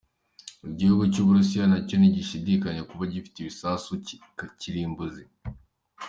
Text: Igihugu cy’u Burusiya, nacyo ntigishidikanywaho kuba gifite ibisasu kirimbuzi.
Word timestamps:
Igihugu 0.71 1.03
cy’u 1.13 1.25
Burusiya, 1.27 1.65
nacyo 1.71 1.95
ntigishidikanywaho 1.97 2.87
kuba 2.91 3.03
gifite 3.13 3.37
ibisasu 3.39 3.89
kirimbuzi. 4.59 5.23